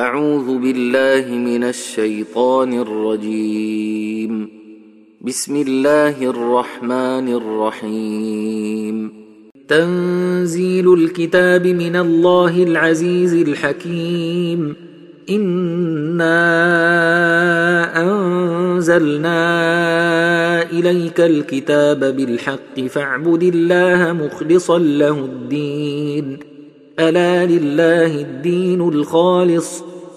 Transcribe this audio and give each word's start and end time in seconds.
أعوذ 0.00 0.58
بالله 0.58 1.34
من 1.34 1.64
الشيطان 1.64 2.80
الرجيم. 2.80 4.48
بسم 5.20 5.56
الله 5.56 6.22
الرحمن 6.22 7.28
الرحيم. 7.28 9.12
تنزيل 9.68 10.94
الكتاب 10.94 11.66
من 11.66 11.96
الله 11.96 12.62
العزيز 12.62 13.34
الحكيم. 13.34 14.76
إنا 15.30 16.40
أنزلنا 18.02 19.42
إليك 20.72 21.20
الكتاب 21.20 22.16
بالحق 22.16 22.80
فاعبد 22.88 23.42
الله 23.42 24.12
مخلصا 24.12 24.78
له 24.78 25.18
الدين. 25.18 26.38
ألا 27.00 27.46
لله 27.46 28.20
الدين 28.20 28.80
الخالص. 28.80 29.89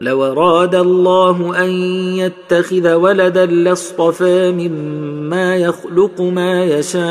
لو 0.00 0.24
أراد 0.24 0.74
الله 0.74 1.64
أن 1.64 1.70
يتخذ 2.16 2.92
ولدا 2.94 3.46
لاصطفى 3.46 4.52
مما 4.52 5.56
يخلق 5.56 6.20
ما 6.20 6.64
يشاء. 6.64 7.06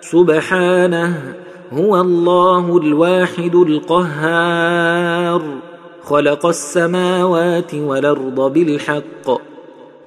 سبحانه 0.00 1.34
هو 1.72 2.00
الله 2.00 2.76
الواحد 2.76 3.54
القهار. 3.54 5.42
خلق 6.02 6.46
السماوات 6.46 7.74
والأرض 7.74 8.52
بالحق. 8.52 9.40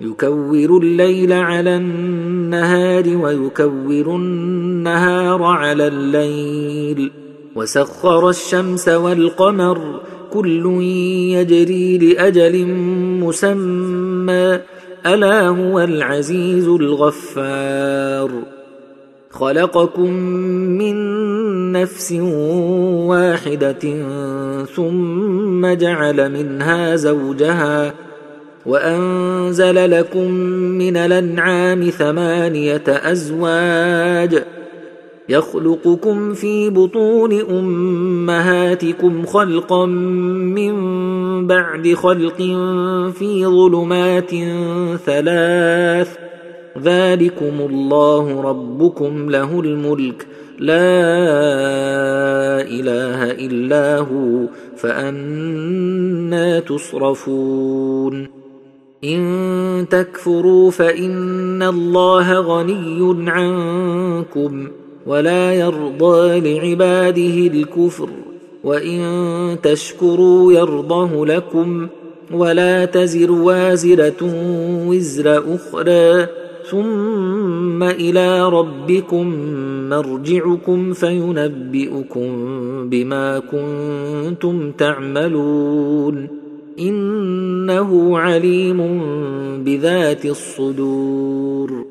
يكور 0.01 0.77
الليل 0.77 1.33
على 1.33 1.75
النهار 1.75 3.17
ويكور 3.17 4.15
النهار 4.15 5.43
على 5.43 5.87
الليل. 5.87 7.11
وسخر 7.55 8.29
الشمس 8.29 8.89
والقمر 8.89 10.01
كل 10.33 10.65
يجري 11.35 11.97
لأجل 11.97 12.65
مسمى 13.23 14.59
ألا 15.05 15.47
هو 15.47 15.79
العزيز 15.79 16.67
الغفار. 16.67 18.29
خلقكم 19.29 20.13
من 20.79 20.95
نفس 21.71 22.11
واحدة 23.11 23.79
ثم 24.75 25.73
جعل 25.73 26.31
منها 26.31 26.95
زوجها 26.95 27.93
وأنزل 28.65 29.91
لكم 29.91 30.31
من 30.81 30.97
الأنعام 30.97 31.89
ثمانية 31.89 32.83
أزواج. 32.87 34.43
يخلقكم 35.31 36.33
في 36.33 36.69
بطون 36.69 37.33
أمهاتكم 37.33 39.25
خلقا 39.25 39.85
من 39.85 40.73
بعد 41.47 41.93
خلق 41.93 42.37
في 43.13 43.45
ظلمات 43.45 44.29
ثلاث. 45.05 46.17
ذلكم 46.83 47.67
الله 47.69 48.41
ربكم 48.41 49.29
له 49.29 49.59
الملك. 49.59 50.27
لا 50.59 50.91
إله 52.61 53.31
إلا 53.31 53.97
هو 53.97 54.47
فأنا 54.77 56.59
تصرفون. 56.59 58.27
إن 59.03 59.85
تكفروا 59.89 60.71
فإن 60.71 61.63
الله 61.63 62.33
غني 62.33 63.29
عنكم. 63.31 64.80
ولا 65.07 65.53
يرضى 65.53 66.39
لعباده 66.39 67.53
الكفر 67.53 68.09
وإن 68.63 69.01
تشكروا 69.63 70.53
يرضه 70.53 71.25
لكم 71.25 71.87
ولا 72.33 72.85
تزر 72.85 73.31
وازرة 73.31 74.33
وزر 74.87 75.55
أخرى 75.55 76.27
ثم 76.69 77.83
إلى 77.83 78.49
ربكم 78.49 79.35
مرجعكم 79.89 80.93
فينبئكم 80.93 82.29
بما 82.89 83.39
كنتم 83.39 84.71
تعملون. 84.71 86.27
إنه 86.79 88.19
عليم 88.19 89.01
بذات 89.63 90.25
الصدور. 90.25 91.90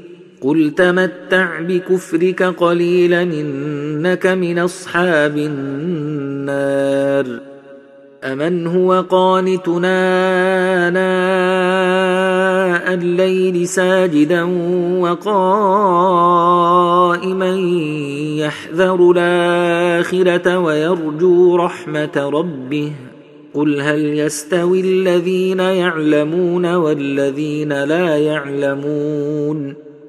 قل 0.41 0.73
تمتع 0.77 1.61
بكفرك 1.61 2.43
قليلا 2.43 3.21
انك 3.21 4.27
من 4.27 4.59
اصحاب 4.59 5.37
النار 5.37 7.25
امن 8.23 8.67
هو 8.67 9.05
قانتنا 9.09 9.97
اناء 10.87 12.93
الليل 12.93 13.67
ساجدا 13.67 14.43
وقائما 14.99 16.35
يحذر 18.37 19.11
الاخره 19.11 20.57
ويرجو 20.57 21.55
رحمه 21.55 22.29
ربه 22.33 22.91
قل 23.53 23.81
هل 23.81 24.05
يستوي 24.05 24.81
الذين 24.81 25.59
يعلمون 25.59 26.75
والذين 26.75 27.83
لا 27.83 28.17
يعلمون 28.17 29.90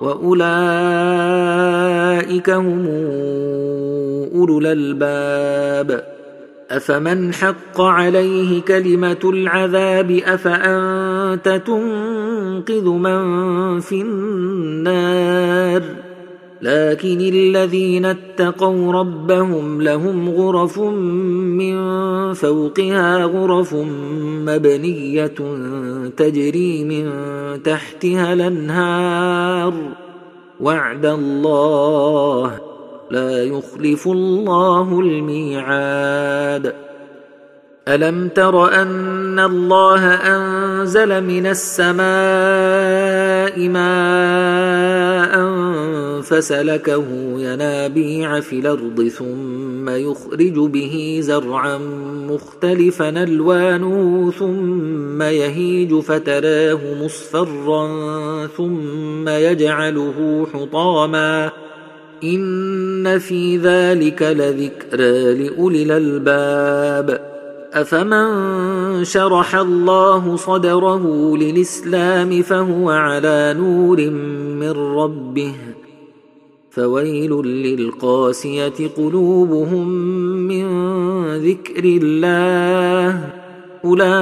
وأولئك 0.00 0.50
هم 2.50 2.86
أولو 4.34 4.58
الألباب. 4.58 6.16
أفمن 6.70 7.34
حق 7.34 7.80
عليه 7.80 8.62
كلمة 8.62 9.20
العذاب 9.24 10.10
أفأنت 10.10 11.62
تنقذ 11.66 12.88
من 12.88 13.80
في 13.80 14.02
النار؟ 14.02 15.82
لكن 16.62 17.20
الذين 17.20 18.04
اتقوا 18.04 18.92
ربهم 18.92 19.82
لهم 19.82 20.30
غرف 20.30 20.78
من 20.78 21.76
فوقها 22.32 23.24
غرف 23.24 23.74
مبنية 24.46 25.34
تجري 26.16 26.84
من 26.84 27.12
تحتها 27.62 28.32
الأنهار. 28.32 29.74
وعد 30.60 31.06
الله 31.06 32.58
لا 33.10 33.44
يخلف 33.44 34.08
الله 34.08 35.00
الميعاد. 35.00 36.74
ألم 37.88 38.28
تر 38.28 38.82
أن 38.82 39.38
الله 39.38 40.04
أنزل 40.06 41.24
من 41.24 41.46
السماء 41.46 41.96
ماء 43.68 45.55
فسلكه 46.22 47.04
ينابيع 47.38 48.40
في 48.40 48.58
الأرض 48.58 49.08
ثم 49.08 49.88
يخرج 49.88 50.70
به 50.70 51.18
زرعا 51.22 51.78
مختلفا 52.30 53.08
ألوانه 53.08 54.30
ثم 54.38 55.22
يهيج 55.22 55.94
فتراه 55.94 56.80
مصفرا 57.04 57.86
ثم 58.46 59.28
يجعله 59.28 60.46
حطاما. 60.54 61.50
إن 62.24 63.18
في 63.18 63.56
ذلك 63.56 64.22
لذكرى 64.22 65.34
لأولي 65.34 65.82
الألباب. 65.82 67.35
افمن 67.76 69.04
شرح 69.04 69.54
الله 69.54 70.36
صدره 70.36 71.36
للاسلام 71.36 72.42
فهو 72.42 72.90
على 72.90 73.54
نور 73.58 74.10
من 74.60 74.70
ربه 74.70 75.52
فويل 76.70 77.32
للقاسيه 77.42 78.88
قلوبهم 78.96 79.88
من 80.48 80.66
ذكر 81.36 81.84
الله 81.84 83.20
اولئك 83.84 84.12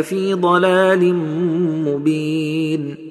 في 0.00 0.34
ضلال 0.34 1.14
مبين 1.84 3.03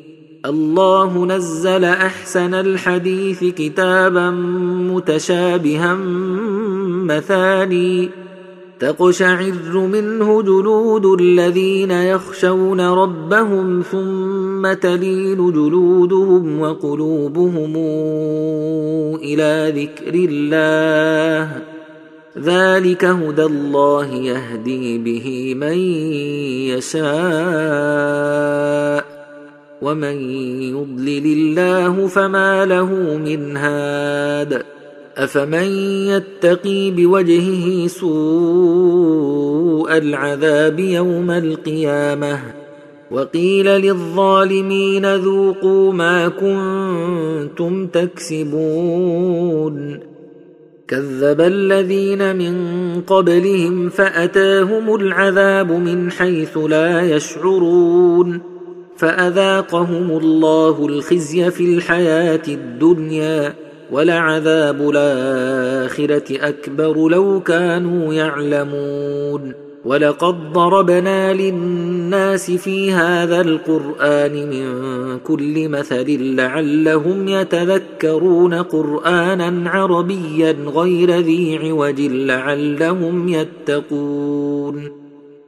الله 0.46 1.26
نزل 1.26 1.86
أحسن 1.86 2.54
الحديث 2.54 3.44
كتابا 3.44 4.30
متشابها 4.92 5.94
مثاني. 7.04 8.10
تقشعر 8.80 9.54
منه 9.74 10.42
جلود 10.42 11.06
الذين 11.06 11.92
يخشون 11.92 12.82
ربهم 12.82 13.82
ثم 13.82 14.74
تلين 14.74 15.52
جلودهم 15.52 16.60
وقلوبهم 16.60 17.76
إلى 19.16 19.74
ذكر 19.76 20.14
الله. 20.14 21.62
ذلك 22.38 23.06
هدى 23.06 23.44
الله 23.44 24.14
يهدي 24.14 24.98
به 24.98 25.56
من 25.58 25.78
يشاء. 26.78 29.03
ومن 29.84 30.18
يضلل 30.62 31.26
الله 31.26 32.08
فما 32.08 32.66
له 32.66 33.18
من 33.18 33.58
هاد 33.58 34.64
افمن 35.18 35.68
يتقي 36.08 36.92
بوجهه 36.92 37.88
سوء 37.88 39.44
العذاب 39.98 40.80
يوم 40.80 41.32
القيامه 41.32 42.40
وقيل 43.12 43.66
للظالمين 43.66 45.16
ذوقوا 45.16 45.94
ما 45.94 46.28
كنتم 46.28 47.88
تكسبون 47.88 49.34
كذب 50.88 51.42
الذين 51.42 52.36
من 52.36 52.56
قبلهم 53.02 53.90
فاتاهم 53.90 54.96
العذاب 54.96 55.72
من 55.72 56.12
حيث 56.12 56.58
لا 56.58 57.02
يشعرون 57.02 58.53
فأذاقهم 59.04 60.18
الله 60.18 60.86
الخزي 60.86 61.52
في 61.52 61.76
الحياة 61.76 62.42
الدنيا 62.48 63.54
ولعذاب 63.92 64.90
الآخرة 64.90 66.48
أكبر 66.48 67.10
لو 67.10 67.40
كانوا 67.40 68.14
يعلمون. 68.14 69.54
ولقد 69.86 70.54
ضربنا 70.54 71.34
للناس 71.34 72.52
في 72.52 72.92
هذا 72.92 73.42
القرآن 73.42 74.32
من 74.32 75.20
كل 75.20 75.70
مثل 75.70 76.36
لعلهم 76.36 77.28
يتذكرون 77.28 78.54
قرآنا 78.54 79.70
عربيا 79.70 80.56
غير 80.76 81.20
ذي 81.20 81.58
عوج 81.58 82.02
لعلهم 82.02 83.30
يتقون. 83.30 85.03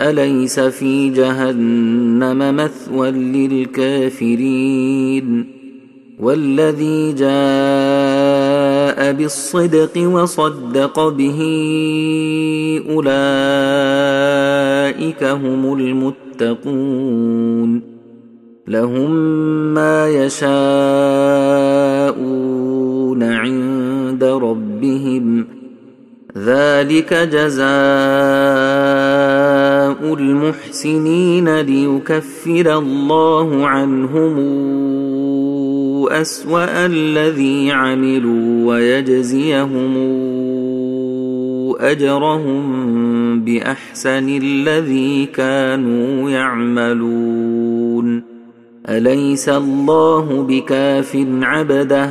أليس 0.00 0.60
في 0.60 1.10
جهنم 1.10 2.56
مثوى 2.56 3.10
للكافرين؟ 3.10 4.76
والذي 6.20 7.12
جاء 7.12 9.12
بالصدق 9.12 10.08
وصدق 10.08 11.08
به 11.08 11.40
أولئك 12.90 13.14
هم 15.24 15.80
المتقون. 15.80 17.82
لهم 18.68 19.10
ما 19.74 20.08
يشاءون 20.08 20.46
عند 23.22 24.24
ربهم. 24.24 25.55
ذلك 26.36 27.14
جزاء 27.14 27.66
المحسنين 30.14 31.60
ليكفر 31.60 32.78
الله 32.78 33.66
عنهم 33.66 34.36
أسوأ 36.08 36.86
الذي 36.86 37.72
عملوا 37.72 38.66
ويجزيهم 38.66 39.96
أجرهم 41.80 43.40
بأحسن 43.40 44.28
الذي 44.28 45.26
كانوا 45.26 46.30
يعملون. 46.30 48.22
أليس 48.88 49.48
الله 49.48 50.46
بكاف 50.48 51.16
عبده؟ 51.42 52.10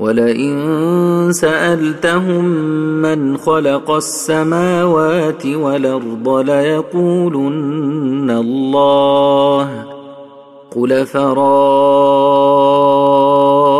ولئن 0.00 1.32
سألتهم 1.32 2.44
من 3.02 3.36
خلق 3.36 3.90
السماوات 3.90 5.46
والأرض 5.46 6.28
ليقولن 6.28 8.30
الله 8.30 9.84
قل 10.76 11.06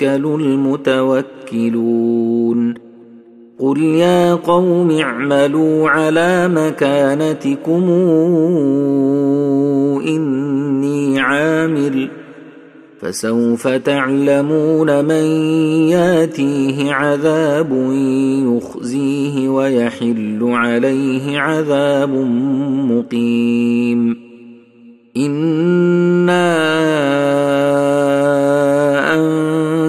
المتوكلون. 0.00 1.72
قل 3.58 3.82
يا 3.82 4.34
قوم 4.34 4.90
اعملوا 4.90 5.88
على 5.88 6.48
مكانتكم 6.48 7.82
إني 10.06 11.20
عامل. 11.20 12.08
فسوف 13.00 13.68
تعلمون 13.68 15.04
من 15.04 15.24
ياتيه 15.88 16.92
عذاب 16.92 17.92
يخزيه 18.46 19.48
ويحل 19.48 20.38
عليه 20.42 21.40
عذاب 21.40 22.10
مقيم. 22.90 24.16
إنا 25.16 26.72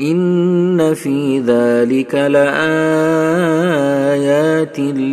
ان 0.00 0.94
في 0.94 1.40
ذلك 1.40 2.14
لايات 2.14 2.48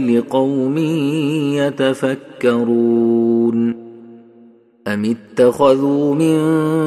لقوم 0.09 0.77
يتفكرون 2.43 3.75
ام 4.87 5.05
اتخذوا 5.05 6.15
من 6.15 6.35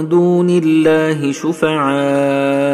دون 0.09 0.51
الله 0.51 1.33
شفعاء 1.33 2.69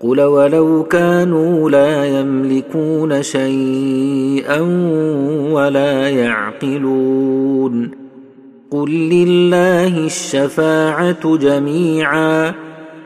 قل 0.00 0.20
ولو 0.20 0.84
كانوا 0.84 1.70
لا 1.70 2.04
يملكون 2.20 3.22
شيئا 3.22 4.60
ولا 5.52 6.08
يعقلون 6.08 7.90
قل 8.70 8.90
لله 8.90 10.06
الشفاعه 10.06 11.36
جميعا 11.36 12.63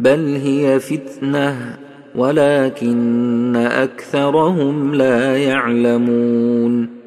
بل 0.00 0.40
هي 0.44 0.80
فتنة 0.80 1.76
ولكن 2.14 3.56
أكثرهم 3.56 4.94
لا 4.94 5.36
يعلمون. 5.36 7.00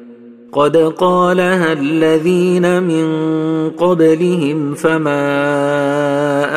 قد 0.52 0.76
قالها 0.76 1.72
الذين 1.72 2.82
من 2.82 3.06
قبلهم 3.70 4.74
فما 4.74 5.18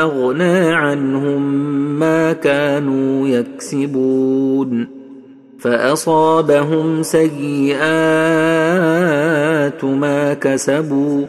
أغنى 0.01 0.74
عنهم 0.74 1.41
ما 2.00 2.34
كانوا 2.34 3.27
يكسبون. 3.27 4.88
فأصابهم 5.60 7.03
سيئات 7.03 7.77
ما 9.84 10.34
كسبوا 10.34 11.25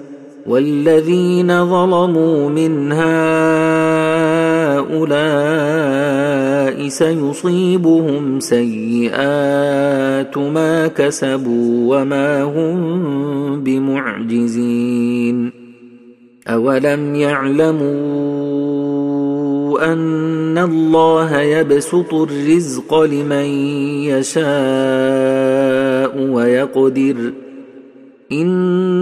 والذين 0.47 1.67
ظلموا 1.67 2.49
من 2.49 2.93
هؤلاء 2.93 3.88
سيصيبهم 6.89 8.41
سيئات 8.41 10.39
ما 10.39 10.87
كسبوا 10.87 11.97
وما 11.97 12.43
هم 12.43 13.65
بمعجزين. 13.65 15.51
أولم 16.49 17.15
يعلموا 17.15 18.29
أن 19.93 20.59
الله 20.59 21.41
يبسط 21.41 22.15
الرزق 22.15 23.01
لمن 23.01 23.47
يشاء 24.05 24.49
ويقدر؟ 26.33 27.33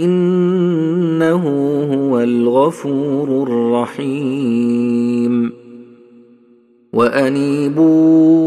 إنه 0.00 1.42
هو 1.94 2.20
الغفور 2.20 3.42
الرحيم. 3.42 5.52
وأنيبوا 6.92 8.44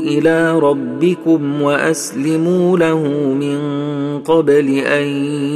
إلى 0.00 0.58
ربكم 0.58 1.62
وأسلموا 1.62 2.78
له 2.78 3.02
من 3.34 3.58
قبل 4.18 4.78
أن 4.78 5.06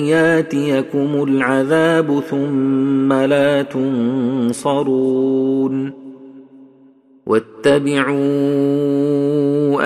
ياتيكم 0.07 1.25
العذاب 1.29 2.21
ثم 2.31 3.13
لا 3.13 3.63
تنصرون. 3.63 4.81
واتبعوا 7.67 8.31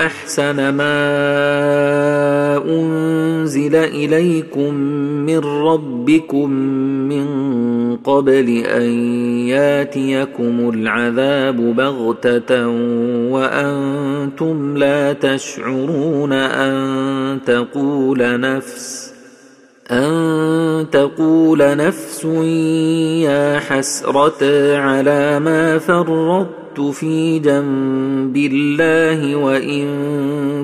أحسن 0.05 0.69
ما 0.69 0.97
أنزل 2.67 3.75
إليكم 3.75 4.73
من 5.25 5.39
ربكم 5.39 6.49
من 7.09 7.27
قبل 7.97 8.49
أن 8.49 8.89
ياتيكم 9.47 10.69
العذاب 10.69 11.75
بغتة 11.75 12.67
وأنتم 13.31 14.77
لا 14.77 15.13
تشعرون 15.13 16.33
أن 16.33 17.39
تقول 17.45 18.39
نفس 18.39 19.13
أن 19.91 20.85
تقول 20.91 21.59
نفس 21.77 22.25
يا 23.25 23.59
حسرة 23.59 24.75
على 24.77 25.39
ما 25.39 25.77
فرطت 25.77 26.64
كنت 26.75 26.95
في 26.95 27.39
جنب 27.39 28.37
الله 28.37 29.35
وإن 29.35 29.85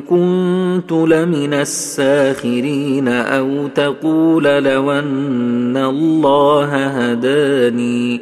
كنت 0.09 0.91
لمن 0.91 1.53
الساخرين 1.53 3.07
أو 3.07 3.67
تقول 3.67 4.43
لو 4.43 4.91
أن 4.91 5.77
الله 5.77 6.69
هداني 6.87 8.21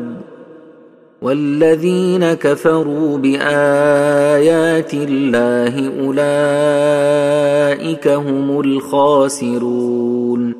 والذين 1.21 2.33
كفروا 2.33 3.17
بآيات 3.17 4.93
الله 4.93 5.91
أولئك 6.05 8.07
هم 8.07 8.59
الخاسرون. 8.59 10.53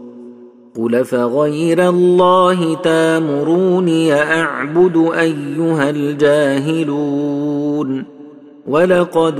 قل 0.78 1.06
فغير 1.06 1.90
الله 1.90 2.76
تامروني 2.76 4.14
أعبد 4.14 5.12
أيها 5.20 5.90
الجاهلون. 5.90 7.42
ولقد 8.68 9.40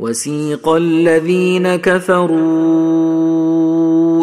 وسيق 0.00 0.68
الذين 0.68 1.76
كفروا 1.76 2.36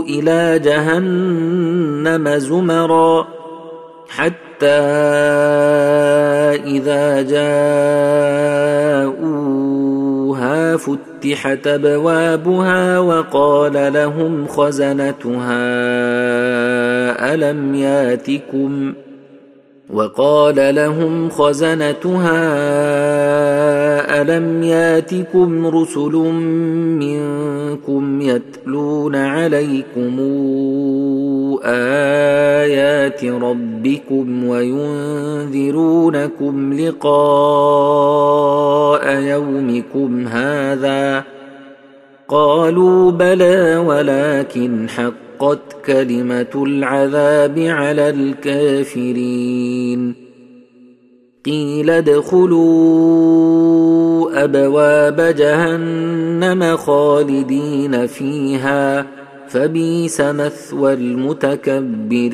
إلى 0.04 0.60
جهنم 0.60 2.38
زمرا 2.38 3.28
حتى 4.10 4.68
إذا 6.66 7.22
جاءوها 7.22 7.48
فتحت 10.78 11.68
أبوابها 11.68 13.00
وقال 13.00 13.94
لهم 13.94 14.48
خزنتها 14.48 15.58
ألم 17.34 17.76
ياتكم 17.76 18.94
وقال 19.94 20.76
لهم 20.76 21.30
خزنتها 21.30 22.38
ألم 24.22 24.64
ياتكم 24.64 25.68
رسل 25.68 26.16
منكم 27.00 28.22
يتلون 28.22 29.16
عليكم 29.16 30.20
آيات 31.64 33.26
ربكم 33.26 34.48
وينذرونكم 34.48 35.94
لقاء 36.74 37.08
يومكم 39.20 40.28
هذا؟ 40.28 41.24
قالوا 42.28 43.12
بلى 43.12 43.78
ولكن 43.78 44.88
حقت 45.38 45.86
كلمة 45.86 46.54
العذاب 46.56 47.60
على 47.60 48.10
الكافرين. 48.10 50.16
قيل 51.46 51.90
ادخلوا 51.90 52.58
أبواب 54.44 55.36
جهنم 55.38 56.78
خالدين 56.78 58.08
فيها 58.08 59.08
فبيس 59.48 60.22
مثوى 60.22 60.94
المتكبرين. 60.94 62.28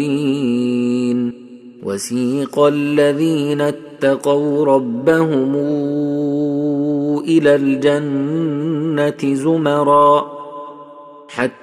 وسيق 1.84 2.60
الذين 2.60 3.62
اتقوا 3.62 4.66
ربهم 4.66 5.56
إلى 7.28 7.56
الجنة 7.56 9.36
زمرا 9.36 10.34
حتى 11.30 11.63